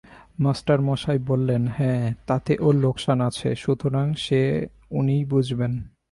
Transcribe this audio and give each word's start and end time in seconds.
মাস্টারমশায় 0.39 1.19
বললেন, 1.19 1.67
হাঁ, 1.67 2.13
তাতে 2.27 2.57
ওঁর 2.59 2.75
লোকসান 2.75 3.21
আছে, 3.21 3.55
সুতরাং 3.55 4.13
সে 4.13 4.67
উনিই 4.91 5.25
বুঝবেন। 5.25 5.73